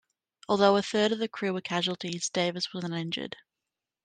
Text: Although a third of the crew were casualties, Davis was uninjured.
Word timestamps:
Although 0.49 0.77
a 0.77 0.81
third 0.81 1.11
of 1.11 1.19
the 1.19 1.27
crew 1.27 1.53
were 1.53 1.61
casualties, 1.61 2.27
Davis 2.31 2.73
was 2.73 2.83
uninjured. 2.83 3.35